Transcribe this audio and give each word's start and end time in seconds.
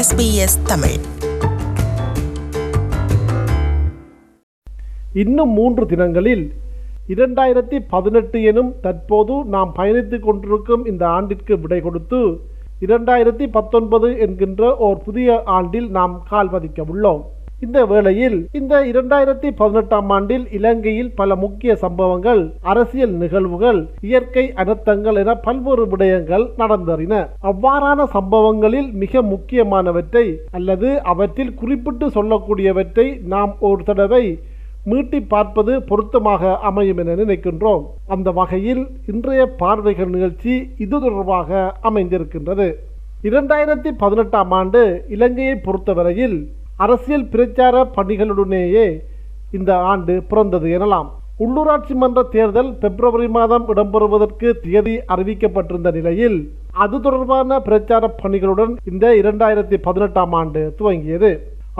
SBS 0.00 0.58
Tamil. 0.64 0.98
இன்னும் 5.12 5.50
மூன்று 5.50 5.86
தினங்களில் 5.86 6.54
இரண்டாயிரத்தி 7.08 7.78
பதினெட்டு 7.88 8.42
எனும் 8.42 8.74
தற்போது 8.80 9.44
நாம் 9.44 9.72
பயணித்துக் 9.76 10.20
கொண்டிருக்கும் 10.20 10.84
இந்த 10.84 11.08
ஆண்டிற்கு 11.08 11.58
விடை 11.58 11.80
கொடுத்து 11.80 12.40
இரண்டாயிரத்தி 12.80 13.48
பத்தொன்பது 13.50 14.18
என்கின்ற 14.18 14.76
ஓர் 14.76 15.02
புதிய 15.04 15.42
ஆண்டில் 15.44 15.90
நாம் 15.90 16.22
கால் 16.28 16.50
பதிக்க 16.50 16.84
உள்ளோம். 16.94 17.22
இந்த 17.64 17.78
வேளையில் 17.84 18.36
இந்த 18.58 18.74
இரண்டாயிரத்தி 18.90 19.48
பதினெட்டாம் 19.58 20.10
ஆண்டில் 20.10 20.44
இலங்கையில் 20.58 21.10
பல 21.14 21.34
முக்கிய 21.36 21.72
சம்பவங்கள் 21.82 22.40
அரசியல் 22.72 23.12
நிகழ்வுகள் 23.22 23.80
இயற்கை 24.00 24.44
அனர்த்தங்கள் 24.62 25.18
என 25.22 25.34
பல்வேறு 25.46 25.84
விடயங்கள் 25.86 26.44
நடந்தறின. 26.56 27.14
அவ்வாறான 27.50 28.06
சம்பவங்களில் 28.16 28.88
மிக 29.02 29.22
முக்கியமானவற்றை 29.22 30.24
அல்லது 30.50 30.90
அவற்றில் 31.02 31.54
குறிப்பிட்டு 31.54 32.06
சொல்லக்கூடியவற்றை 32.08 33.06
நாம் 33.32 33.52
ஒரு 33.70 33.84
தடவை 33.90 34.24
மீட்டி 34.90 35.20
பார்ப்பது 35.26 35.72
பொருத்தமாக 35.82 36.52
அமையும் 36.68 37.02
என 37.02 37.16
நினைக்கின்றோம். 37.22 37.82
அந்த 38.06 38.30
வகையில் 38.30 38.82
இன்றைய 39.06 39.42
பார்வைகள் 39.62 40.14
நிகழ்ச்சி 40.14 40.54
இது 40.84 40.94
தொடர்பாக 41.00 41.50
அமைந்திருக்கின்றது. 41.90 42.68
இரண்டாயிரத்தி 43.28 43.92
பதினெட்டாம் 44.04 44.54
ஆண்டு 44.60 44.82
இலங்கையை 45.08 45.56
பொறுத்தவரையில் 45.66 46.38
அரசியல் 46.84 47.30
பிரச்சார 47.32 47.76
பணிகளுடனேயே 47.96 48.84
இந்த 49.58 49.70
ஆண்டு 49.90 50.14
பிறந்தது 50.30 50.68
எனலாம். 50.76 51.08
உள்ளூராட்சி 51.44 51.94
மன்ற 52.02 52.20
தேர்தல் 52.34 52.70
பிப்ரவரி 52.82 53.28
மாதம் 53.36 53.66
இடம்பெறுவதற்கு 53.72 54.48
தேதி 54.64 54.94
அறிவிக்கப்பட்டிருந்த 55.12 55.90
நிலையில் 55.98 56.38
அது 56.84 56.96
தொடர்பான 57.00 57.60
பிரச்சார 57.68 58.12
பணிகளுடன் 58.22 58.72
இந்த 58.90 59.06
இரண்டாயிரத்தி 59.20 59.76
பதினெட்டாம் 59.86 60.34
ஆண்டு 60.40 60.62
துவங்கியது. 60.78 61.30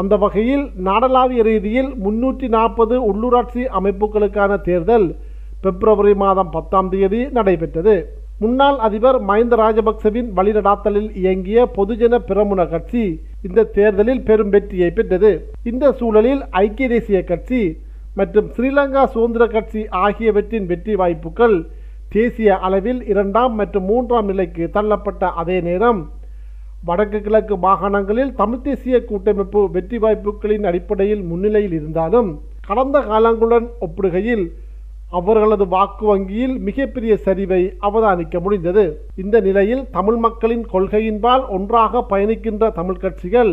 அந்த 0.01 0.15
வகையில் 0.25 0.65
நாடளாவிய 0.89 1.43
ரீதியில் 1.51 1.91
முன்னூற்றி 2.05 2.49
நாற்பது 2.57 2.97
உள்ளூராட்சி 3.11 3.63
அமைப்புகளுக்கான 3.81 4.61
தேர்தல் 4.69 5.09
பிப்ரவரி 5.65 6.15
மாதம் 6.25 6.53
பத்தாம் 6.57 6.91
தேதி 6.95 7.21
நடைபெற்றது. 7.39 7.95
முன்னாள் 8.41 8.79
அதிபர் 8.79 9.19
மஹிந்த 9.21 9.55
ராஜபக்சவின் 9.57 10.29
வழிநடாத்தலில் 10.37 11.11
இயங்கிய 11.15 11.59
பொதுஜன 11.77 12.15
பிரமுன 12.29 12.61
கட்சி 12.69 13.03
இந்த 13.43 13.67
தேர்தலில் 13.75 14.23
பெரும் 14.23 14.53
வெற்றியை 14.55 14.89
பெற்றது. 14.91 15.33
இந்த 15.63 15.93
சூழலில் 15.99 16.41
ஐக்கிய 16.63 16.87
தேசிய 16.89 17.19
கட்சி 17.23 17.61
மற்றும் 18.17 18.49
ஸ்ரீலங்கா 18.55 19.03
சுதந்திர 19.13 19.45
கட்சி 19.47 19.83
ஆகியவற்றின் 20.05 20.67
வெற்றி 20.67 20.95
வாய்ப்புகள் 20.95 21.57
தேசிய 22.09 22.57
அளவில் 22.59 23.03
இரண்டாம் 23.05 23.55
மற்றும் 23.55 23.87
மூன்றாம் 23.87 24.27
நிலைக்கு 24.27 24.65
தள்ளப்பட்ட 24.75 25.33
அதே 25.35 25.59
நேரம் 25.61 26.01
வடக்கு 26.85 27.19
கிழக்கு 27.21 27.55
மாகாணங்களில் 27.59 28.33
தமிழ் 28.35 28.63
தேசிய 28.63 28.97
கூட்டமைப்பு 29.05 29.61
வெற்றி 29.71 29.99
வாய்ப்புகளின் 29.99 30.65
அடிப்படையில் 30.65 31.23
முன்னிலையில் 31.23 31.73
இருந்தாலும் 31.73 32.31
கடந்த 32.69 32.99
காலங்களுடன் 33.03 33.67
ஒப்பிடுகையில் 33.81 34.45
அவர்களது 35.19 35.65
வாக்கு 35.75 36.05
வங்கியில் 36.11 36.55
மிகப்பெரிய 36.69 37.13
சரிவை 37.25 37.63
அவதானிக்க 37.87 38.37
முடிந்தது. 38.45 38.85
இந்த 39.23 39.37
நிலையில் 39.47 39.83
தமிழ் 39.97 40.19
மக்களின் 40.27 40.65
கொள்கையின்பால் 40.73 41.45
ஒன்றாக 41.57 42.03
பயணிக்கின்ற 42.13 42.73
தமிழ் 42.79 43.03
கட்சிகள் 43.05 43.53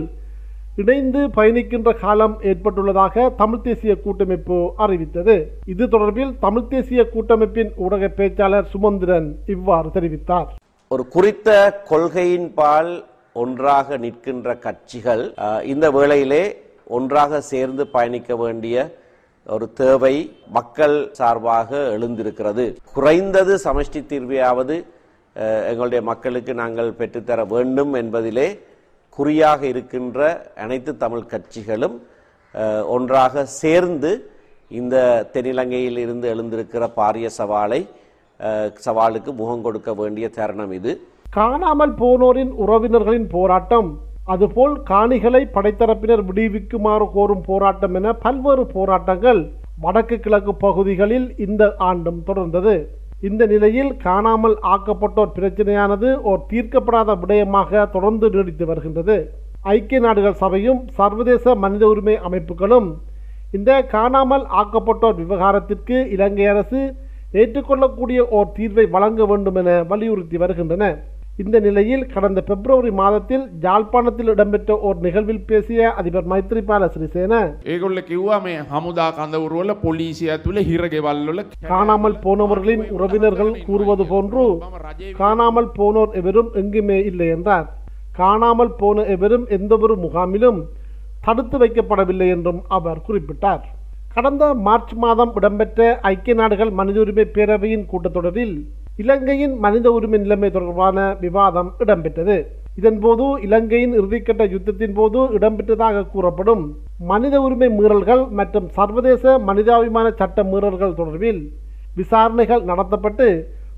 இணைந்து 0.82 1.22
பயணிக்கின்ற 1.38 1.92
காலம் 2.04 2.36
ஏற்பட்டுள்ளதாக 2.50 3.26
தமிழ் 3.42 3.64
தேசிய 3.68 3.94
கூட்டமைப்பு 4.04 4.58
அறிவித்தது. 4.86 5.36
இது 5.74 5.84
தொடர்பில் 5.94 6.34
தமிழ் 6.46 6.68
தேசிய 6.74 7.04
கூட்டமைப்பின் 7.16 7.72
ஊடக 7.86 8.10
பேச்சாளர் 8.20 8.70
சுமந்திரன் 8.74 9.30
இவ்வாறு 9.56 9.90
தெரிவித்தார். 9.98 10.50
ஒரு 10.92 11.06
குறித்த 11.16 11.50
கொள்கையின்பால் 11.90 12.92
ஒன்றாக 13.44 13.98
நிற்கின்ற 14.04 14.56
கட்சிகள் 14.66 15.26
இந்த 15.74 15.86
வேளையிலே 15.98 16.44
ஒன்றாக 16.98 17.42
சேர்ந்து 17.52 17.84
பயணிக்க 17.96 18.36
வேண்டிய 18.44 18.86
ஒரு 19.56 19.66
தேவை 19.80 20.16
மக்கள் 20.58 20.96
சார்பாக 21.20 21.70
எழுந்திருக்கிறது. 21.96 22.66
குறைந்தது 22.94 23.54
சமஷ்டி 23.66 24.00
தீர்வையாவது 24.12 24.76
எங்களுடைய 25.72 26.02
மக்களுக்கு 26.10 26.54
நாங்கள் 26.62 26.90
பெற்றுத்தர 27.00 27.40
வேண்டும் 27.54 27.94
என்பதிலே 28.02 28.48
குறியாக 29.18 29.62
இருக்கின்ற 29.74 30.20
அனைத்து 30.64 30.92
தமிழ் 31.04 31.30
கட்சிகளும் 31.34 31.96
ஒன்றாக 32.96 33.46
சேர்ந்து 33.62 34.12
இந்த 34.72 34.96
தென்னிலங்கையில் 35.34 36.00
இருந்து 36.06 36.28
எழுந்திருக்கிற 36.34 36.84
பாரிய 37.00 37.28
சவாலை 37.40 37.82
சவாலுக்கு 38.86 39.32
முகம் 39.42 39.64
கொடுக்க 39.66 39.90
வேண்டிய 39.94 40.28
தருணம் 40.38 40.74
இது. 40.80 40.92
காணாமல் 41.38 41.94
போனோரின் 42.02 42.52
உறவினர்களின் 42.64 43.28
போராட்டம் 43.36 43.90
அதுபோல் 44.34 44.76
காணிகளை 44.90 45.42
படைத்தரப்பினர் 45.56 46.24
விடுவிக்குமாறு 46.30 47.06
கோரும் 47.16 47.44
போராட்டம் 47.50 47.96
என 48.00 48.14
பல்வேறு 48.24 48.64
போராட்டங்கள் 48.76 49.42
வடக்கு 49.84 50.16
கிழக்கு 50.20 50.54
பகுதிகளில் 50.66 51.28
இந்த 51.46 51.64
ஆண்டும் 51.90 52.22
தொடர்ந்தது. 52.28 52.76
இந்த 53.28 53.44
நிலையில் 53.52 53.92
காணாமல் 54.06 54.56
ஆக்கப்பட்டோர் 54.74 55.36
பிரச்சனையானது 55.38 56.10
ஓர் 56.30 56.42
தீர்க்கப்படாத 56.52 57.16
விடயமாக 57.22 57.86
தொடர்ந்து 57.96 58.28
நீடித்து 58.36 58.66
வருகின்றது. 58.72 59.18
ஐக்கிய 59.76 60.00
நாடுகள் 60.06 60.40
சபையும் 60.44 60.82
சர்வதேச 60.98 61.56
மனித 61.64 61.84
உரிமை 61.94 62.16
அமைப்புகளும் 62.28 62.90
இந்த 63.58 63.72
காணாமல் 63.96 64.46
ஆக்கப்பட்டோர் 64.62 65.20
விவகாரத்திற்கு 65.22 65.98
இலங்கை 66.16 66.48
அரசு 66.54 66.82
ஏற்றுக்கொள்ளக்கூடிய 67.42 68.20
ஓர் 68.38 68.56
தீர்வை 68.58 68.86
வழங்க 68.96 69.22
வேண்டும் 69.26 69.58
என 69.62 69.72
வலியுறுத்தி 69.92 70.38
வருகின்றன. 70.44 70.86
இந்த 71.42 71.58
நிலையில் 71.60 72.04
கடந்த 72.14 72.40
பிப்ரவரி 72.42 72.92
மாதத்தில் 73.00 73.44
ஜாழ்ப்பாணத்தில் 73.64 74.30
இடம்பெற்ற 74.34 74.78
ஒரு 74.80 74.98
நிகழ்வில் 75.00 75.44
பேசிய 75.46 75.90
அதிபர் 75.94 76.30
மைத்ரிபால 76.32 76.88
சிறிசேன 76.94 77.34
காணாமல் 81.72 82.18
போனவர்களின் 82.24 82.84
உறவினர்கள் 82.96 83.52
கூறுவது 83.68 84.06
போன்று 84.08 84.46
காணாமல் 85.22 85.70
போனோர் 85.78 86.16
எவரும் 86.22 86.50
எங்குமே 86.54 86.98
இல்லை 87.04 87.28
என்றார். 87.28 87.68
காணாமல் 88.12 88.74
போன 88.76 89.04
எவரும் 89.16 89.46
எந்தவொரு 89.58 89.98
முகாமிலும் 90.06 90.60
தடுத்து 91.22 91.58
வைக்கப்படவில்லை 91.58 92.28
என்றும் 92.36 92.62
அவர் 92.68 93.04
குறிப்பிட்டார். 93.08 93.64
கடந்த 94.14 94.44
மார்ச் 94.68 94.94
மாதம் 94.94 95.34
இடம்பெற்ற 95.36 96.00
ஐக்கிய 96.12 96.36
நாடுகள் 96.36 96.72
மனித 96.72 97.00
உரிமை 97.00 97.26
பேரவையின் 97.34 97.88
கூட்டத்தொடரில் 97.92 98.56
இலங்கையின் 99.00 99.56
மனித 99.64 99.88
உரிமை 99.92 100.18
நிலைமை 100.20 100.50
தொடர்பான 100.52 101.00
விவாதம் 101.24 101.70
இடம்பெற்றது. 101.84 102.38
இதன்போது 102.78 103.26
இலங்கையின் 103.46 103.94
இறுதிக்கட்ட 104.00 104.44
யுத்தத்தின் 104.54 104.96
போது 105.00 105.20
இடம்பெற்றதாக 105.38 106.06
கூறப்படும் 106.14 106.64
மனித 107.12 107.36
உரிமை 107.42 107.70
மீறல்கள் 107.70 108.24
மற்றும் 108.30 108.68
சர்வதேச 108.78 109.38
மனிதாபிமான 109.50 110.08
சட்ட 110.20 110.44
மீறல்கள் 110.44 110.98
தொடர்பில் 111.00 111.42
விசாரணைகள் 111.96 112.64
நடத்தப்பட்டு 112.70 113.28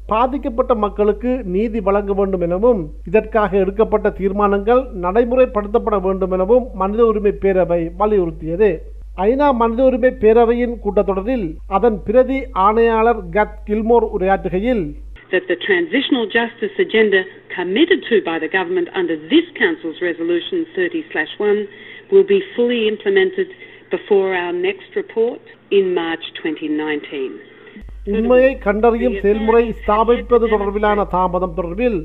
பாதிக்கப்பட்ட 0.10 0.74
மக்களுக்கு 0.84 1.32
நீதி 1.56 1.80
வழங்க 1.80 2.14
வேண்டும் 2.14 2.46
எனவும் 2.48 2.80
இதற்காக 3.10 3.58
எடுக்கப்பட்ட 3.58 4.10
தீர்மானங்கள் 4.20 4.82
நடைமுறைப்படுத்தப்பட 5.02 5.98
வேண்டும் 6.02 6.32
எனவும் 6.32 6.66
மனித 6.74 7.02
உரிமை 7.06 7.34
பேரவை 7.44 7.82
வலியுறுத்தியது. 8.00 8.70
ஐநா 9.18 9.48
மனித 9.62 9.82
உரிமை 9.84 10.12
பேரவையின் 10.24 10.76
கூட்டத்தொடரில் 10.84 11.46
அதன் 11.78 11.98
பிரதி 12.04 12.38
ஆணையாளர் 12.66 13.22
கத் 13.36 13.58
கில்மோர் 13.68 14.06
உரையாற்றுகையில் 14.16 14.84
that 15.32 15.44
the 15.48 15.58
transitional 15.60 16.26
justice 16.30 16.76
agenda 16.80 17.22
committed 17.50 18.00
to 18.10 18.16
by 18.22 18.38
the 18.40 18.50
government 18.50 18.88
under 18.94 19.16
this 19.34 19.48
Council's 19.56 20.00
resolution 20.02 20.66
30/1 20.76 21.58
will 22.12 22.28
be 22.28 22.40
fully 22.56 22.82
implemented 22.88 23.50
before 23.92 24.28
our 24.36 24.54
next 24.68 24.90
report 24.96 25.44
in 25.72 25.86
March 25.94 26.26
2019. 26.40 27.32
உண்மையை 28.18 28.52
கண்டறியும் 28.66 29.18
செயல்முறை 29.24 29.64
ஸ்தாபிப்பது 29.80 30.46
தொடர்பிலான 30.54 31.06
தாமதம் 31.16 31.56
தொடர்பில் 31.58 32.00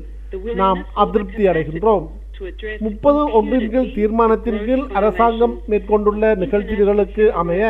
நாம் 0.61 0.81
அதிருப்தி 1.03 1.43
அடைகின்றோம் 1.51 2.05
முப்பது 2.85 3.21
ஒன்றின் 3.39 3.69
கீழ் 3.73 3.93
தீர்மானத்தின் 3.97 4.59
கீழ் 4.65 4.83
அரசாங்கம் 4.99 5.55
மேற்கொண்டுள்ள 5.71 6.33
நிகழ்ச்சிகளுக்கு 6.43 7.25
அமைய 7.41 7.63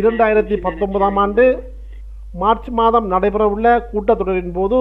இரண்டாயிரத்தி 0.00 0.56
பத்தொன்பதாம் 0.66 1.18
ஆண்டு 1.24 1.44
மார்ச் 2.40 2.68
மாதம் 2.78 3.06
நடைபெறவுள்ள 3.10 3.66
கூட்டத்தொடரின் 3.92 4.54
போது 4.58 4.78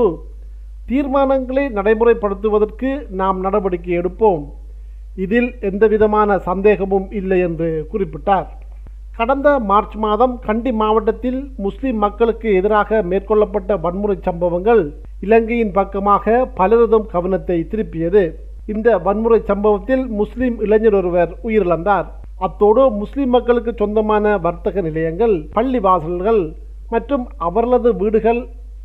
தீர்மானங்களை 0.89 1.63
நடைமுறைப்படுத்துவதற்கு 1.77 2.89
நாம் 3.19 3.37
நடவடிக்கை 3.45 3.93
எடுப்போம். 3.99 4.43
இதில் 5.23 5.49
எந்தவிதமான 5.69 6.37
சந்தேகமும் 6.47 7.07
இல்லை 7.19 7.39
என்று 7.47 7.69
குறிப்பிட்டார். 7.91 8.47
கடந்த 9.19 9.49
மார்ச் 9.69 9.95
மாதம் 10.05 10.33
கண்டி 10.47 10.71
மாவட்டத்தில் 10.81 11.39
முஸ்லிம் 11.65 11.99
மக்களுக்கு 12.05 12.47
எதிராக 12.59 12.99
மேற்கொள்ளப்பட்ட 13.11 13.77
வன்முறை 13.85 14.17
சம்பவங்கள் 14.27 14.83
இலங்கையின் 15.25 15.71
பக்கமாக 15.77 16.35
பலரதும் 16.59 17.07
கவனத்தை 17.13 17.57
திருப்பியது. 17.71 18.23
இந்த 18.73 18.97
வன்முறை 19.07 19.39
சம்பவத்தில் 19.51 20.03
முஸ்லிம் 20.19 20.57
இளைஞர் 20.65 20.97
ஒருவர் 20.99 21.31
உயிரிழந்தார். 21.47 22.07
அத்தோடு 22.45 22.83
முஸ்லிம் 23.01 23.33
மக்களுக்கு 23.35 23.71
சொந்தமான 23.81 24.37
வர்த்தக 24.45 24.81
நிலையங்கள் 24.87 25.35
பள்ளி 25.57 25.79
வாசல்கள் 25.87 26.41
மற்றும் 26.93 27.25
அவர்களது 27.47 27.91
வீடுகள் 28.01 28.41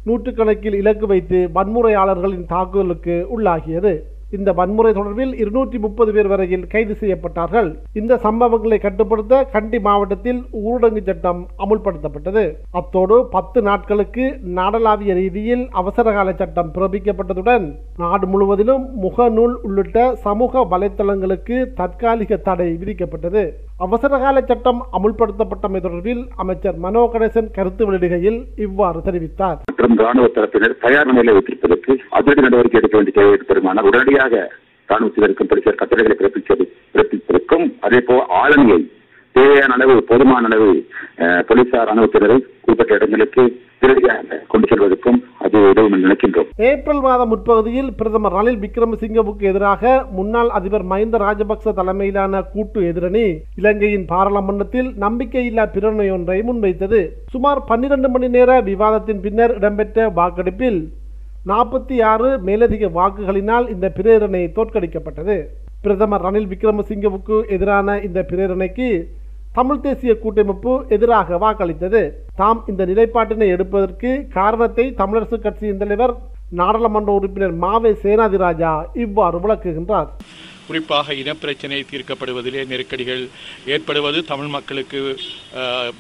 நூற்றுக்கணக்கில் 0.08 0.79
இலக்கு 0.82 1.06
வைத்து 1.06 1.41
வன்முறையாளர்களின் 1.56 2.49
தாக்குதலுக்கு 2.55 3.17
உள்ளாகியது. 3.37 3.93
இந்த 4.37 4.50
வன்முறை 4.58 4.91
தொடர்பில் 4.97 5.32
இருநூற்றி 5.43 5.79
முப்பது 5.85 6.11
பேர் 6.12 6.29
வரையில் 6.32 6.67
கைது 6.73 6.94
செய்யப்பட்டார்கள். 7.00 7.69
இந்த 8.00 8.19
சம்பவங்களை 8.25 8.79
கட்டுப்படுத்த 8.81 9.41
கண்டி 9.55 9.79
மாவட்டத்தில் 9.87 10.41
ஊரடங்கு 10.61 11.02
சட்டம் 11.08 11.41
அமுல்படுத்தப்பட்டது. 11.62 12.44
அத்தோடு 12.81 13.17
பத்து 13.37 13.61
நாட்களுக்கு 13.69 14.26
நாடளாவிய 14.58 15.14
ரீதியில் 15.20 15.64
அவசரகால 15.81 16.35
சட்டம் 16.43 16.70
பிறப்பிக்கப்பட்டதுடன் 16.76 17.67
நாடு 18.05 18.29
முழுவதிலும் 18.35 18.85
முகநூல் 19.05 19.56
உள்ளிட்ட 19.69 19.99
சமூக 20.26 20.62
வலைத்தளங்களுக்கு 20.75 21.58
தற்காலிக 21.81 22.38
தடை 22.49 22.69
விதிக்கப்பட்டது. 22.82 23.44
அவசரகால 23.81 24.38
சட்டம் 24.43 24.81
அமுல்படுத்தப்பட்டமை 24.97 25.81
தொடர்பில் 25.81 26.23
அமைச்சர் 26.37 26.79
மனோ 26.79 27.03
கணேசன் 27.12 27.53
கருத்து 27.53 27.82
வெளியிடுகையில் 27.87 28.37
இவ்வாறு 28.67 29.00
தெரிவித்தார். 29.06 29.59
மற்றும் 29.71 29.94
ராணுவ 30.03 30.27
தரப்பினர் 30.31 30.75
தயார் 30.82 31.09
நிலையில் 31.11 31.37
வைத்திருப்பதற்கு 31.37 31.93
அதிரடி 32.19 32.44
நடவடிக்கை 32.47 32.81
எடுக்க 32.81 32.97
வேண்டிய 32.99 33.17
தேவை 33.19 33.32
ஏற்படுமானால் 33.37 33.88
உடனடியாக 33.91 34.35
ராணுவத்தினருக்கும் 34.88 35.50
போலீசார் 35.50 35.81
கட்டளைகளை 35.81 36.17
பிறப்பிப்பது 36.17 36.65
பிறப்பிப்பதற்கும் 36.94 37.67
அதே 37.81 38.00
போல் 38.03 38.25
ஆளுமையை 38.41 38.81
தேவையான 39.37 39.75
அளவு 39.79 39.94
போதுமான 40.11 40.49
அளவு 40.50 40.71
போலீசார் 41.49 41.88
ராணுவத்தினரை 41.88 42.38
குறிப்பிட்ட 42.65 42.93
இடங்களுக்கு 42.99 43.43
உடனடியாக 43.82 44.38
கொண்டு 44.53 44.67
செல்வதற்கும் 44.71 45.19
அது 45.44 45.59
உதவும் 45.71 46.03
நினைக்கின்றோம். 46.05 46.49
ஏப்ரல் 46.71 47.00
மாதம் 47.06 47.31
முற்பகுதியில் 47.32 47.88
பிரதமர் 47.99 48.35
ரணில் 48.38 48.59
விக்ரமசிங்கவுக்கு 48.65 49.44
எதிராக 49.50 49.93
முன்னாள் 50.17 50.50
அதிபர் 50.59 50.85
மஹிந்த 50.91 51.19
ராஜபக்ச 51.25 51.73
தலைமையிலான 51.79 52.43
கூட்டு 52.55 52.81
எதிரணி 52.91 53.25
இலங்கையின் 53.61 54.06
பாராளுமன்றத்தில் 54.12 54.91
நம்பிக்கையில்லா 55.05 55.65
பிரேரணை 55.75 56.09
ஒன்றை 56.17 56.38
முன்வைத்தது. 56.49 57.00
சுமார் 57.35 57.62
பன்னிரண்டு 57.71 58.11
மணி 58.17 58.29
நேர 58.37 58.61
விவாதத்தின் 58.71 59.23
பின்னர் 59.26 59.56
இடம்பெற்ற 59.61 60.09
வாக்கெடுப்பில் 60.19 60.81
நாற்பத்தி 61.50 61.97
ஆறு 62.12 62.31
மேலதிக 62.49 62.91
வாக்குகளினால் 62.99 63.69
இந்த 63.75 63.87
பிரேரணை 63.99 64.43
தோற்கடிக்கப்பட்டது. 64.59 65.38
பிரதமர் 65.85 66.25
ரணில் 66.26 66.50
விக்ரமசிங்கவுக்கு 66.53 67.37
எதிரான 67.56 67.99
இந்த 68.09 68.21
பிரேரணைக்கு 68.31 68.88
தமிழ் 69.52 69.81
தேசிய 69.81 70.14
கூட்டமைப்பு 70.14 70.73
எதிராக 70.88 71.38
வாக்களித்தது. 71.38 72.02
தாம் 72.37 72.64
இந்த 72.67 72.87
நிலைப்பாட்டினை 72.87 73.49
எடுப்பதற்கு 73.49 74.11
காரணத்தை 74.31 74.94
தமிழரசு 74.99 75.38
கட்சியின் 75.38 75.79
தலைவர் 75.79 76.14
நாடாளுமன்ற 76.50 77.12
உறுப்பினர் 77.12 77.58
மாவே 77.58 77.93
சேனாதிராஜா 78.02 78.73
இவ்வாறு 78.97 79.38
விளக்குகின்றார். 79.38 80.08
குறிப்பாக 80.67 81.14
இனப்பிரச்சனை 81.14 81.79
தீர்க்கப்படுவதிலே 81.85 82.67
நெருக்கடிகள் 82.67 83.23
ஏற்படுவது 83.67 84.25
தமிழ் 84.25 84.47
மக்களுக்கு 84.47 84.99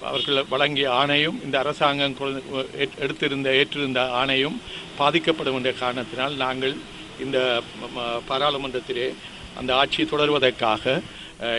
அவர்கள் 0.02 0.44
வழங்கிய 0.50 0.90
ஆணையும் 0.92 1.38
இந்த 1.44 1.58
அரசாங்கம் 1.58 2.14
ஏற்- 2.78 2.98
எடுத்திருந்த 2.98 3.50
ஏற்றிருந்த 3.54 4.02
ஆணையும் 4.20 4.58
பாதிக்கப்படும் 4.98 5.54
என்ற 5.54 5.72
காரணத்தினால் 5.80 6.36
நாங்கள் 6.36 6.74
இந்த 7.20 7.38
பாராளுமன்றத்திலே 8.28 9.08
அந்த 9.54 9.74
ஆட்சி 9.74 10.04
தொடர்வதற்காக 10.04 10.84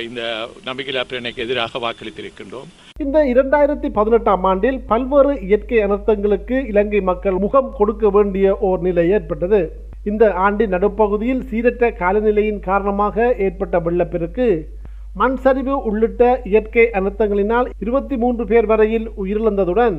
இந்த 0.07 0.21
நம்பிக்கையில்லா 0.65 1.03
பிரேரணைக்கு 1.09 1.43
எதிராக 1.45 1.79
வாக்களித்திருக்கின்றோம். 1.83 2.67
இந்த 3.03 3.19
இரண்டாயிரத்தி 3.33 3.89
பதினெட்டாம் 3.97 4.43
ஆண்டில் 4.49 4.77
பல்வேறு 4.91 5.33
இயற்கை 5.47 5.77
அனர்த்தங்களுக்கு 5.85 6.57
இலங்கை 6.71 7.01
மக்கள் 7.09 7.37
முகம் 7.45 7.71
கொடுக்க 7.77 8.09
வேண்டிய 8.09 8.47
ஓர் 8.67 8.81
நிலை 8.87 9.05
ஏற்பட்டது. 9.09 9.61
இந்த 10.11 10.25
ஆண்டின் 10.45 10.73
நடுப்பகுதியில் 10.75 11.41
சீரற்ற 11.49 11.89
காலநிலையின் 12.01 12.61
காரணமாக 12.69 13.35
ஏற்பட்ட 13.45 13.79
வெள்ளப்பெருக்கு. 13.79 14.47
மண் 15.21 15.37
சரிவு 15.45 15.75
உள்ளிட்ட 15.89 16.23
இயற்கை 16.51 16.85
அனர்த்தங்களினால் 16.99 17.69
இருபத்தி 17.85 18.17
மூன்று 18.23 18.45
பேர் 18.51 18.67
வரையில் 18.71 19.07
உயிரிழந்ததுடன் 19.23 19.97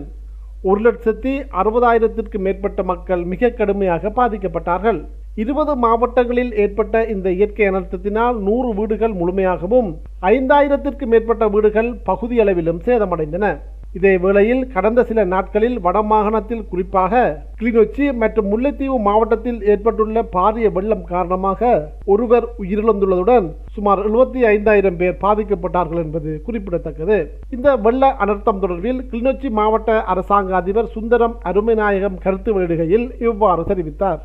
ஒரு 0.71 0.81
லட்சத்தி 0.87 1.35
அறுபதாயிரத்திற்கு 1.61 2.39
மேற்பட்ட 2.47 2.81
மக்கள் 2.93 3.23
மிக 3.33 3.51
கடுமையாக 3.51 4.13
பாதிக்கப்பட்டார்கள். 4.21 5.01
இருபது 5.41 5.73
மாவட்டங்களில் 5.83 6.51
ஏற்பட்ட 6.63 6.97
இந்த 7.13 7.29
இயற்கை 7.37 7.67
அனர்த்தத்தினால் 7.69 8.39
நூறு 8.47 8.71
வீடுகள் 8.79 9.15
முழுமையாகவும் 9.21 9.89
ஐந்தாயிரத்திற்கு 10.33 11.05
மேற்பட்ட 11.13 11.45
வீடுகள் 11.55 11.89
பகுதியளவிலும் 12.09 12.81
சேதமடைந்தன. 12.87 13.47
இதே 13.95 14.13
வேளையில் 14.25 14.61
கடந்த 14.75 15.01
சில 15.09 15.21
நாட்களில் 15.33 15.79
வடமாகாணத்தில் 15.87 16.67
குறிப்பாக 16.71 17.23
கிளிநொச்சி 17.61 18.05
மற்றும் 18.23 18.49
முல்லைத்தீவு 18.53 18.99
மாவட்டத்தில் 19.09 19.59
ஏற்பட்டுள்ள 19.73 20.23
பாரிய 20.37 20.69
வெள்ளம் 20.77 21.05
காரணமாக 21.13 21.73
ஒருவர் 22.15 22.47
உயிரிழந்துள்ளதுடன் 22.63 23.47
சுமார் 23.77 24.03
எழுபத்தி 24.09 24.43
ஐந்தாயிரம் 24.55 24.99
பேர் 25.01 25.21
பாதிக்கப்பட்டார்கள் 25.25 26.03
என்பது 26.05 26.31
குறிப்பிடத்தக்கது. 26.47 27.19
இந்த 27.57 27.77
வெள்ள 27.87 28.13
அனர்த்தம் 28.25 28.63
தொடர்பில் 28.65 29.03
கிளிநொச்சி 29.11 29.51
மாவட்ட 29.61 29.99
அரசாங்க 30.15 30.57
அதிபர் 30.61 30.95
சுந்தரம் 30.97 31.37
அருமைநாயகம் 31.53 32.21
கருத்து 32.27 32.53
வெளியிடுகையில் 32.57 33.09
இவ்வாறு 33.29 33.65
தெரிவித்தார். 33.73 34.23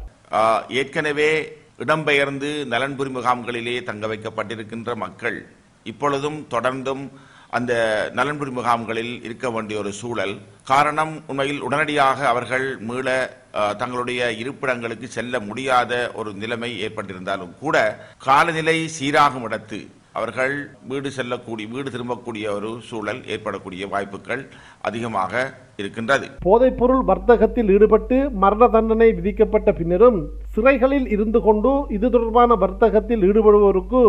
ஏற்கனவே 0.69 1.57
இடம்பெயர்ந்து 1.77 2.65
நலன்புரி 2.65 3.09
முகாம்களிலே 3.09 3.83
தங்க 3.83 4.07
வைக்கப்பட்டிருக்கின்ற 4.07 4.95
மக்கள் 4.95 5.45
இப்பொழுதும் 5.83 6.47
தொடர்ந்தும் 6.51 7.09
அந்த 7.49 7.73
நலன்புரி 8.13 8.51
முகாம்களில் 8.51 9.23
இருக்க 9.23 9.49
வேண்டிய 9.49 9.79
ஒரு 9.79 9.91
சூழல். 9.91 10.41
காரணம் 10.63 11.23
உண்மையில் 11.27 11.61
உடனடியாக 11.61 12.27
அவர்கள் 12.27 12.77
மீள 12.79 13.37
தங்களுடைய 13.77 14.31
இருப்பிடங்களுக்கு 14.31 15.03
செல்ல 15.03 15.39
முடியாத 15.39 16.11
ஒரு 16.13 16.33
நிலைமை 16.33 16.87
ஏற்பட்டிருந்தாலும் 16.87 17.53
கூட 17.59 18.05
காலநிலை 18.17 18.89
சீராகும் 18.99 19.47
இடத்து 19.47 19.79
அவர்கள் 20.17 20.53
வீடு 20.89 21.09
செல்லக்கூடிய 21.15 21.67
வீடு 21.73 21.89
திரும்பக்கூடிய 21.93 22.45
ஒரு 22.57 22.69
சூழல் 22.89 23.21
ஏற்படக்கூடிய 23.33 23.83
வாய்ப்புகள் 23.93 24.43
அதிகமாக 24.89 25.33
இருக்கின்றது. 25.81 26.25
போதைப்பொருள் 26.45 27.01
வர்த்தகத்தில் 27.09 27.69
ஈடுபட்டு 27.73 28.17
மரண 28.43 28.63
தண்டனை 28.75 29.07
விதிக்கப்பட்ட 29.17 29.69
பின்னரும் 29.79 30.17
சிறைகளில் 30.55 31.07
இருந்து 31.15 31.39
கொண்டு 31.47 31.71
இது 31.95 32.07
தொடர்பான 32.09 32.55
வர்த்தகத்தில் 32.63 33.25
ஈடுபடுவோருக்கு 33.29 34.01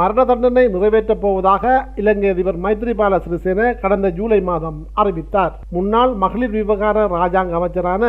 மரண 0.00 0.24
தண்டனை 0.24 0.64
நிறைவேற்றப் 0.74 1.22
போவதாக 1.24 1.74
இலங்கை 2.02 2.30
அதிபர் 2.34 2.60
மைத்ரிபால 2.64 3.20
சிறிசேன 3.26 3.70
கடந்த 3.84 4.10
ஜூலை 4.18 4.40
மாதம் 4.50 4.80
அறிவித்தார். 5.02 5.54
முன்னாள் 5.76 6.14
மகளிர் 6.24 6.56
விவகார 6.58 7.06
ராஜாங்க 7.16 7.56
அமைச்சரான 7.60 8.04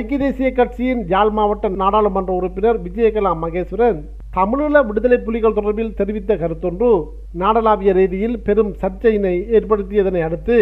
ஐக்கிய 0.00 0.20
தேசிய 0.24 0.50
கட்சியின் 0.52 1.02
யாழ் 1.14 1.34
மாவட்ட 1.38 1.74
நாடாளுமன்ற 1.82 2.32
உறுப்பினர் 2.40 2.82
விஜயகலா 2.86 3.34
மகேஸ்வரன் 3.44 4.00
தமிழீழ 4.36 4.80
விடுதலை 4.88 5.18
புலிகள் 5.26 5.56
தொடர்பில் 5.58 5.94
தெரிவித்த 5.98 6.32
கருத்தொன்று 6.40 6.88
நாடளாவிய 7.42 7.92
ரீதியில் 7.98 8.36
பெரும் 8.46 8.72
சர்ச்சையினை 8.82 9.34
ஏற்படுத்தியதனை 9.58 10.22
அடுத்து 10.26 10.56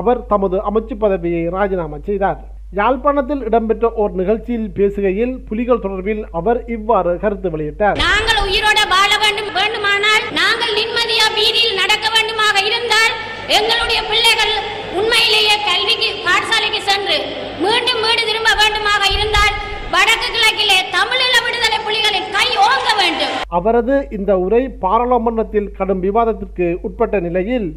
அவர் 0.00 0.20
தமது 0.32 0.56
அமைச்சு 0.68 0.94
பதவியை 1.02 1.40
ராஜினாமா 1.54 1.98
செய்தார். 2.08 2.40
யாழ்ப்பாணத்தில் 2.78 3.42
இடம்பெற்ற 3.48 3.86
ஓர் 4.02 4.12
நிகழ்ச்சியில் 4.20 4.68
பேசுகையில் 4.76 5.34
புலிகள் 5.48 5.82
தொடர்பில் 5.84 6.22
அவர் 6.38 6.60
இவ்வாறு 6.76 7.12
கருத்து 7.24 7.48
வெளியிட்டார். 7.54 7.98
நாங்கள் 8.04 8.40
உயிரோட 8.46 8.80
வாழ 8.94 9.10
வேண்டும் 9.24 9.50
வேண்டுமானால் 9.58 10.24
நாங்கள் 10.38 10.72
நிம்மதியா 10.78 11.26
வீதியில் 11.38 11.78
நடக்க 11.82 12.06
வேண்டுமாக 12.16 12.56
இருந்தால் 12.70 13.12
எங்களுடைய 13.58 14.00
பிள்ளைகள் 14.10 14.54
உண்மையிலேயே 15.00 15.56
கல்விக்கு 15.68 16.10
பாடசாலைக்கு 16.28 16.80
சென்று 16.90 17.18
மீண்டும் 17.64 18.02
வீடு 18.06 18.22
திரும்ப 18.30 18.50
வேண்டுமாக 18.62 19.02
இருந்தால் 19.16 19.54
வடக்கு 19.94 20.28
கிழக்கிலே 20.34 20.76
தமிழீழ 20.96 21.34
விடுதலை 21.44 21.78
புலிகளின் 21.86 22.28
கை 22.34 22.46
ஓங்க 22.66 22.90
வேண்டும். 23.00 23.34
அவரது 23.58 23.94
இந்த 24.16 24.32
உரை 24.44 24.60
பாராளுமன்றத்தில் 24.84 25.72
கடும் 25.78 26.02
விவாதத்திற்கு 26.06 26.66
உட்பட்ட 26.86 27.16
நிலையில் 27.26 27.68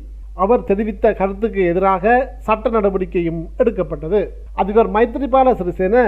அவர் 0.43 0.63
தெரிவித்த 0.69 1.13
கருத்துக்கு 1.19 1.61
எதிராக 1.71 2.13
சட்ட 2.47 2.69
நடவடிக்கையும் 2.69 3.41
எடுக்கப்பட்டது. 3.57 4.21
அதிபர் 4.61 4.91
மைத்ரிபால 4.95 5.53
சிறிசேன 5.59 6.05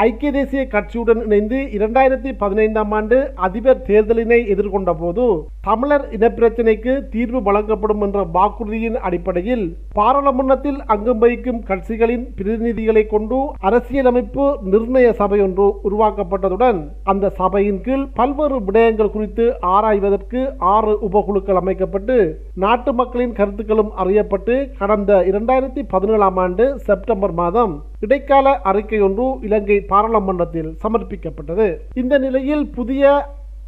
ஐக்கிய 0.00 0.30
தேசிய 0.32 0.62
கட்சியுடன் 0.66 1.22
இணைந்து 1.24 1.56
இரண்டாயிரத்தி 1.76 2.30
பதினைந்தாம் 2.40 2.92
ஆண்டு 2.92 3.16
அதிபர் 3.40 3.80
தேர்தலினை 3.86 4.38
எதிர்கொண்ட 4.52 4.90
போது 4.94 5.24
தமிழர் 5.60 6.04
இனப்பிரச்சினைக்கு 6.10 6.92
தீர்வு 7.10 7.40
வழங்கப்படும் 7.40 8.02
என்ற 8.02 8.20
வாக்குறுதியின் 8.34 8.98
அடிப்படையில் 9.00 9.64
பாராளுமன்றத்தில் 9.94 10.78
அங்கம் 10.86 11.20
வகிக்கும் 11.20 11.60
கட்சிகளின் 11.62 12.24
பிரதிநிதிகளை 12.36 13.02
கொண்டு 13.06 13.40
அரசியலமைப்பு 13.62 14.46
நிர்ணய 14.68 15.10
சபை 15.12 15.40
ஒன்று 15.40 15.66
உருவாக்கப்பட்டதுடன் 15.86 16.80
அந்த 17.06 17.32
சபையின் 17.36 17.82
கீழ் 17.82 18.06
பல்வேறு 18.14 18.60
விடயங்கள் 18.62 19.12
குறித்து 19.12 19.46
ஆராய்வதற்கு 19.74 20.42
ஆறு 20.70 20.94
உபகுழுக்கள் 21.04 21.60
அமைக்கப்பட்டு 21.60 22.18
நாட்டு 22.58 22.92
மக்களின் 22.94 23.36
கருத்துக்களும் 23.36 23.92
அறியப்பட்டு 24.00 24.56
கடந்த 24.78 25.12
இரண்டாயிரத்தி 25.26 25.84
பதினேழாம் 25.90 26.40
ஆண்டு 26.40 26.66
செப்டம்பர் 26.86 27.36
மாதம் 27.38 27.76
இடைக்கால 28.02 28.48
அறிக்கை 28.64 28.98
ஒன்று 29.02 29.24
இலங்கை 29.46 29.76
பாராளுமன்றத்தில் 29.90 30.72
சமர்ப்பிக்கப்பட்டது. 30.84 31.68
இந்த 32.02 32.14
நிலையில் 32.24 32.64
புதிய 32.78 33.12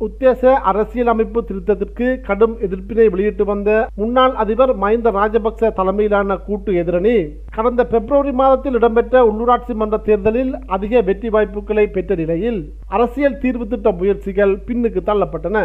உத்தேச 0.04 0.52
அரசியலமைப்பு 0.68 1.40
திருத்தத்திற்கு 1.48 2.06
கடும் 2.28 2.54
எதிர்ப்பினை 2.66 3.04
வெளியிட்டு 3.12 3.44
வந்த 3.50 3.70
முன்னாள் 4.00 4.32
அதிபர் 4.42 4.72
மஹிந்த 4.82 5.08
ராஜபக்ச 5.18 5.70
தலைமையிலான 5.76 6.36
கூட்டு 6.46 6.70
எதிரணி 6.82 7.14
கடந்த 7.56 7.82
பிப்ரவரி 7.92 8.32
மாதத்தில் 8.40 8.78
இடம்பெற்ற 8.78 9.22
உள்ளூராட்சி 9.28 9.74
மன்ற 9.82 9.98
தேர்தலில் 10.08 10.52
அதிக 10.76 11.02
வெற்றி 11.08 11.30
வாய்ப்புகளை 11.34 11.84
பெற்ற 11.96 12.16
நிலையில் 12.22 12.60
அரசியல் 12.96 13.38
தீர்வு 13.44 13.66
திட்ட 13.74 13.92
முயற்சிகள் 14.00 14.54
பின்னுக்கு 14.68 15.02
தள்ளப்பட்டன. 15.10 15.62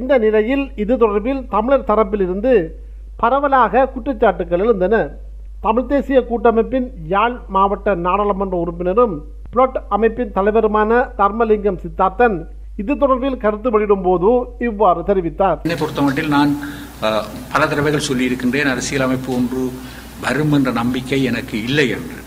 இந்த 0.00 0.12
நிலையில் 0.26 0.64
இது 0.84 0.94
தொடர்பில் 1.02 1.42
தமிழர் 1.56 1.88
தரப்பிலிருந்து 1.90 2.54
பரவலாக 3.22 3.88
குற்றச்சாட்டுகள் 3.96 4.64
எழுந்தன. 4.66 4.94
தமிழ் 5.66 5.90
தேசிய 5.90 6.20
கூட்டமைப்பின் 6.30 6.88
யாழ் 7.14 7.36
மாவட்ட 7.56 7.94
நாடாளுமன்ற 8.06 8.56
உறுப்பினரும் 8.64 9.16
புளொட் 9.54 9.78
அமைப்பின் 9.94 10.34
தலைவருமான 10.34 10.98
தர்மலிங்கம் 11.20 11.78
சித்தார்த்தன் 11.84 12.36
இது 12.80 12.92
தொடர்பில் 13.00 13.40
கருத்து 13.44 13.68
வெளியிடும் 13.74 14.04
போது 14.06 14.28
இவ்வாறு 14.68 15.00
தெரிவித்தார். 15.08 15.58
என்னை 15.64 15.78
பொறுத்தமட்டில் 15.80 16.30
நான் 16.36 16.52
பல 17.52 17.60
தடவைகள் 17.70 18.06
சொல்லியிருக்கின்றேன் 18.08 18.70
அரசியல் 18.74 19.06
அமைப்பு 19.06 19.30
ஒன்று 19.38 19.64
வரும் 20.24 20.54
என்ற 20.58 20.70
நம்பிக்கை 20.80 21.20
எனக்கு 21.30 21.56
இல்லை 21.68 21.86
என்று. 21.96 22.18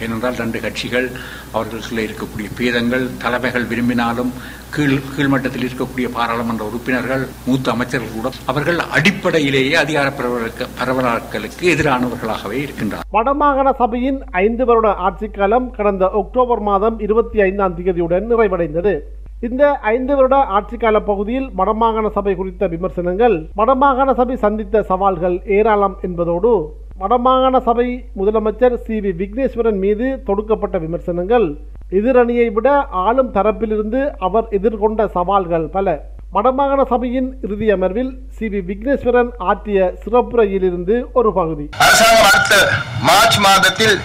ஏனென்றால் 0.00 0.34
ரெண்டு 0.34 0.60
கட்சிகள் 0.60 1.10
அவர்களுக்குள்ளே 1.52 2.04
இருக்கக்கூடிய 2.04 2.48
பேதங்கள் 2.58 3.10
தலைமைகள் 3.18 3.64
விரும்பினாலும் 3.64 4.32
கீழ் 4.70 5.00
கீழ்மட்டத்தில் 5.16 5.66
இருக்கக்கூடிய 5.66 6.08
பாராளுமன்ற 6.12 6.64
உறுப்பினர்கள் 6.64 7.28
மூத்த 7.46 7.70
அமைச்சர்கள் 7.70 8.14
கூட 8.14 8.30
அவர்கள் 8.46 8.78
அடிப்படையிலேயே 8.78 9.74
அதிகார 9.74 10.12
பரவலாக்கலுக்கு 10.18 11.64
எதிரானவர்களாகவே 11.64 12.58
இருக்கின்றார் 12.64 13.04
வடமாகாண 13.12 13.74
சபையின் 13.78 14.22
ஐந்து 14.30 14.64
வருட 14.64 14.94
ஆட்சிக் 14.94 15.34
காலம் 15.34 15.70
கடந்த 15.70 16.10
அக்டோபர் 16.14 16.60
மாதம் 16.60 17.00
இருபத்தி 17.00 17.40
ஐந்தாம் 17.40 17.76
தேதியுடன் 17.78 18.26
நிறைவடைந்தது. 18.30 19.00
இந்த 19.40 19.78
ஐந்து 19.78 20.16
வருட 20.16 20.36
ஆட்சிக்கால 20.36 21.00
பகுதியில் 21.04 21.50
வடமாகாண 21.56 22.10
சபை 22.12 22.34
குறித்த 22.34 22.66
விமர்சனங்கள் 22.66 23.48
வடமாகாண 23.56 24.14
சபை 24.14 24.36
சந்தித்த 24.36 24.82
சவால்கள் 24.82 25.42
ஏராளம் 25.46 25.96
என்பதோடு 26.02 26.82
வடமாகாண 27.00 27.54
சபை 27.66 27.86
முதலமைச்சர் 28.18 28.74
சி 28.84 28.96
வி 29.04 29.10
விக்னேஸ்வரன் 29.20 29.78
மீது 29.84 30.06
தொடுக்கப்பட்ட 30.26 30.76
விமர்சனங்கள். 30.82 31.46
எதிரணியை 31.98 32.46
விட 32.56 32.68
ஆளும் 33.04 33.32
தரப்பிலிருந்து 33.36 34.00
அவர் 34.26 34.46
எதிர்கொண்ட 34.58 35.06
சவால்கள் 35.16 35.66
பல. 35.76 35.96
வடமாகாண 36.34 36.80
சபையின் 36.92 37.28
இறுதி 37.46 37.68
அமர்வில் 37.76 38.12
சி 38.36 38.46
வி 38.52 38.60
விக்னேஸ்வரன் 38.70 39.32
ஆற்றிய 39.50 39.78
சிறப்புரையிலிருந்து 40.04 40.96
ஒரு 41.18 41.32
பகுதி. 41.38 41.66
மார்ச் 43.08 43.40
மாதத்தில் 43.46 43.96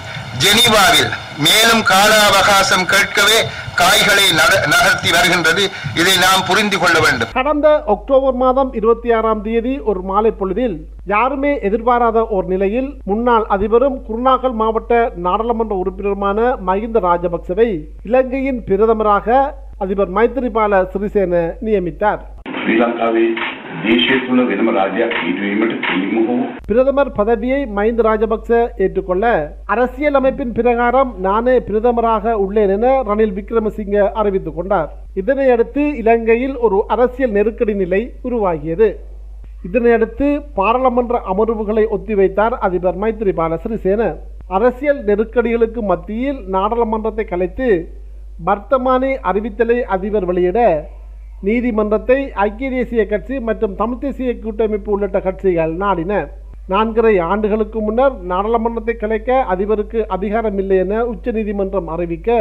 ஜெனீவாவில் 0.44 1.10
மேலும் 1.46 1.84
கால 1.92 2.12
அவகாசம் 2.30 2.86
கேட்கவே 2.92 3.40
காய்களை 3.80 4.26
நகர்த்தி 4.74 5.10
வருகின்றது. 5.16 5.64
இதை 6.02 6.14
நாம் 6.26 6.46
புரிந்து 6.50 6.78
கொள்ள 6.80 6.98
வேண்டும். 7.06 7.30
கடந்த 7.34 7.68
அக்டோபர் 7.94 8.38
மாதம் 8.44 8.72
இருபத்தி 8.80 9.12
ஆறாம் 9.18 9.42
தேதி 9.42 9.74
ஒரு 9.90 10.02
மாலை 10.10 10.32
பொழுதில் 10.32 10.76
யாருமே 11.14 11.52
எதிர்பாராத 11.70 12.28
ஒரு 12.38 12.48
நிலையில் 12.48 12.90
முன்னாள் 13.12 13.46
அதிபரும் 13.56 13.98
குருநாகல் 14.08 14.58
மாவட்ட 14.62 15.12
நாடாளுமன்ற 15.28 15.76
உறுப்பினருமான 15.84 16.40
மஹிந்த 16.68 17.00
ராஜபக்சவை 17.08 17.70
இலங்கையின் 18.04 18.62
பிரதமராக 18.68 19.40
அதிபர் 19.78 20.14
மைத்திரிபால 20.14 20.82
சிறிசேன 20.94 21.34
நியமித்தார். 21.66 22.22
பிரதமர் 26.66 27.12
பதவியை 27.12 27.66
மைந்த 27.66 28.02
ராஜபக்ச 28.02 28.72
ஏற்றுக்கொள்ள 28.78 29.56
அரசியல் 29.66 30.14
அமைப்பின் 30.14 30.52
பிரகாரம் 30.52 31.16
நானே 31.20 31.60
பிரதமராக 31.60 32.34
உள்ளேன் 32.34 32.70
என 32.70 33.02
ரணில் 33.02 33.34
விக்ரமசிங்க 33.34 34.12
அறிவித்துக் 34.12 34.56
கொண்டார். 34.56 34.90
இதனையடுத்து 35.16 35.96
இலங்கையில் 35.96 36.58
ஒரு 36.58 36.84
அரசியல் 36.88 37.32
நெருக்கடி 37.32 37.74
நிலை 37.74 38.14
உருவாகியது. 38.24 38.90
இதனையடுத்து 39.72 40.42
பாராளுமன்ற 40.54 41.22
அமர்வுகளை 41.34 41.86
ஒத்திவைத்தார் 41.98 42.58
அதிபர் 42.60 42.98
மைத்ரிபால 42.98 43.58
சிறிசேன 43.64 44.16
அரசியல் 44.48 45.04
நெருக்கடிகளுக்கு 45.04 45.82
மத்தியில் 45.82 46.40
நாடாளுமன்றத்தை 46.48 47.26
கலைத்து 47.26 47.90
வர்த்தமானி 48.46 49.18
அறிவித்தலை 49.24 49.82
அதிபர் 49.82 50.26
வெளியிட 50.26 50.90
நீதிமன்றத்தை 51.48 52.18
ஐக்கிய 52.46 52.70
தேசிய 52.70 53.02
கட்சி 53.06 53.36
மற்றும் 53.40 53.76
தமிழ் 53.76 53.98
தேசிய 53.98 54.32
கூட்டமைப்பு 54.40 54.90
உள்ளிட்ட 54.92 55.20
கட்சிகள் 55.20 55.74
நாடின 55.74 56.14
நான்கரை 56.70 57.14
ஆண்டுகளுக்கு 57.28 57.80
முன்னர் 57.82 58.16
நாடாளுமன்றத்தை 58.32 58.96
கலைக்க 58.96 59.38
அதிபருக்கு 59.54 60.00
அதிகாரம் 60.16 60.58
இல்லை 60.58 60.78
என 60.78 61.00
உச்சநீதிமன்றம் 61.06 61.88
அறிவிக்க 61.88 62.38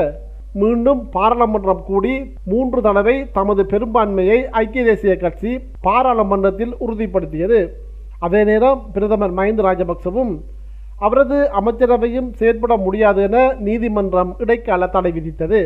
மீண்டும் 0.54 1.00
பாராளுமன்றம் 1.10 1.84
கூடி 1.84 2.14
மூன்று 2.44 2.80
தடவை 2.82 3.16
தமது 3.32 3.64
பெரும்பான்மையை 3.64 4.38
ஐக்கிய 4.62 4.84
தேசிய 4.84 5.14
கட்சி 5.16 5.52
பாராளுமன்றத்தில் 5.80 6.74
உறுதிப்படுத்தியது. 6.86 7.60
அதே 8.18 8.44
நேரம் 8.44 8.80
பிரதமர் 8.92 9.34
மஹிந்த 9.34 9.62
ராஜபக்சவும் 9.68 10.32
அவரது 10.98 11.38
அமைச்சரவையும் 11.60 12.30
செயற்பட 12.32 12.76
முடியாது 12.76 13.22
என 13.22 13.38
நீதிமன்றம் 13.66 14.32
இடைக்கால 14.38 14.86
தடை 14.86 15.12
விதித்தது. 15.12 15.60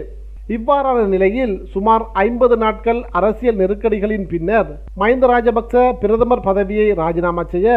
இவ்வாறான 0.56 1.00
நிலையில் 1.14 1.52
சுமார் 1.72 2.04
ஐம்பது 2.24 2.56
நாட்கள் 2.62 3.00
அரசியல் 3.18 3.60
நெருக்கடிகளின் 3.60 4.26
பின்னர் 4.32 4.70
மஹிந்த 5.00 5.26
ராஜபக்ச 5.32 5.82
பிரதமர் 6.02 6.46
பதவியை 6.48 6.86
ராஜினாமா 7.02 7.44
செய்ய 7.54 7.76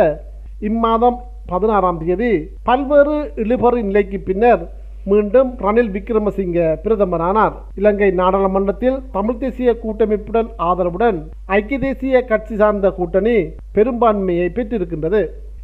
இம்மாதம் 0.69 1.19
பதினாறாம் 1.51 1.99
தேதி 2.05 2.31
பல்வேறு 2.69 3.15
இழுபறி 3.43 3.81
நிலைக்கு 3.89 4.19
பின்னர் 4.29 4.63
மீண்டும் 5.11 5.49
ரணில் 5.63 5.91
விக்ரமசிங்க 5.95 6.59
பிரதமரானார். 6.83 7.55
இலங்கை 7.79 8.07
நாடாளுமன்றத்தில் 8.19 8.97
தமிழ் 9.17 9.41
தேசிய 9.41 9.71
கூட்டமைப்புடன் 9.83 10.49
ஆதரவுடன் 10.67 11.17
ஐக்கிய 11.57 11.79
தேசிய 11.79 12.21
கட்சி 12.31 12.55
சார்ந்த 12.61 12.89
கூட்டணி 12.99 13.35
பெரும்பான்மையை 13.75 14.47
பெற்றிருக்கின்றது. 14.57 15.21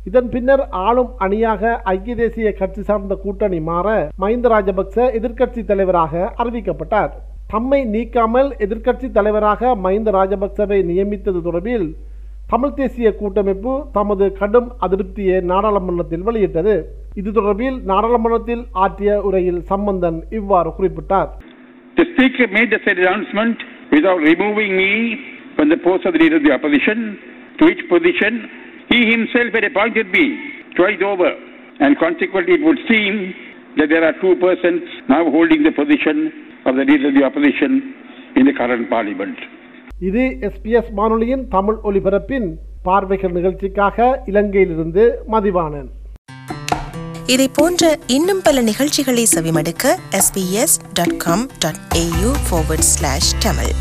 இதன் 0.10 0.30
பின்னர் 0.34 0.62
ஆளும் 0.86 1.10
அணியாக 1.24 1.72
ஐக்கிய 1.92 2.14
தேசிய 2.22 2.52
கட்சி 2.60 2.82
சார்ந்த 2.88 3.16
கூட்டணி 3.24 3.60
மாற 3.68 3.88
மஹிந்த 4.22 4.48
ராஜபக்ச 4.54 4.96
எதிர்க்கட்சி 5.18 5.62
தலைவராக 5.72 6.24
அறிவிக்கப்பட்டார். 6.42 7.12
தம்மை 7.54 7.80
நீக்காமல் 7.96 8.50
எதிர்க்கட்சி 8.66 9.08
தலைவராக 9.18 9.72
மஹிந்த 9.84 10.12
ராஜபக்சவை 10.18 10.80
நியமித்தது 10.90 11.40
தொடர்பில் 11.48 11.86
தமிழ் 12.54 12.74
தேசிய 12.80 13.10
கூட்டமைப்பு 13.20 13.74
தமது 13.98 14.26
கடும் 14.40 14.70
அதிருப்தியை 14.86 15.38
நாடாளுமன்றத்தில் 15.52 16.26
வெளியிட்டது. 16.30 16.76
இது 17.20 17.30
தொடர்பில் 17.38 17.78
நாடாளுமன்றத்தில் 17.92 18.64
ஆற்றிய 18.86 19.12
உரையில் 19.28 19.62
சம்பந்தன் 19.72 20.20
இவ்வாறு 20.40 20.72
குறிப்பிட்டார். 20.78 21.30
The 22.00 22.06
Speaker 22.14 22.48
made 22.58 22.70
the 22.74 22.80
said 22.86 23.00
announcement 23.04 23.60
without 23.96 24.20
removing 24.32 24.74
me 24.82 24.92
from 25.56 25.70
the 25.74 25.80
post 25.88 26.04
of 26.08 26.14
the 26.16 26.22
Leader 26.24 26.40
of 26.42 26.46
the 26.48 26.54
Opposition, 26.58 27.00
to 27.60 27.64
which 27.70 27.84
position 27.94 28.34
he 28.92 29.00
himself 29.12 29.52
had 29.54 29.64
appointed 29.64 30.08
me 30.10 30.26
twice 30.76 31.02
over, 31.04 31.32
and 31.80 31.98
consequently 31.98 32.56
it 32.56 32.64
would 32.64 32.82
seem 32.88 33.14
that 33.78 33.90
there 33.90 34.04
are 34.04 34.16
two 34.22 34.36
persons 34.38 34.82
now 35.08 35.24
holding 35.30 35.64
the 35.64 35.74
position 35.74 36.18
of 36.66 36.76
the 36.76 36.86
Leader 36.86 37.08
of 37.08 37.16
the 37.16 37.24
Opposition 37.24 37.72
in 38.36 38.46
the 38.46 38.54
current 38.54 38.86
Parliament. 38.90 39.38
இது 40.00 40.22
SBS 40.48 40.92
வானொலியின் 41.00 41.44
தமிழ் 41.48 41.80
ஒலிபரப்பின் 41.90 42.48
பார்வைகள் 42.84 43.36
நிகழ்ச்சிக்காக 43.38 43.98
இலங்கையிலிருந்து 44.32 45.04
மதிவாணன் 45.34 45.90
இதை 47.34 47.48
போன்ற 47.58 47.84
இன்னும் 48.16 48.42
பல 48.42 48.62
நிகழ்ச்சிகளை 48.70 49.26
செவிமடுக்க 49.36 49.86
sbs.com.au 50.26 51.30
forward 52.50 52.84
slash 52.96 53.28
tamil 53.46 53.72